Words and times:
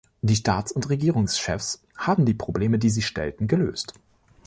Die 0.23 0.35
Staats- 0.35 0.71
und 0.71 0.89
Regierungschefs 0.89 1.83
haben 1.95 2.25
die 2.25 2.33
Probleme, 2.33 2.79
die 2.79 2.89
sich 2.89 3.05
stellten, 3.05 3.47
gelöst. 3.47 3.93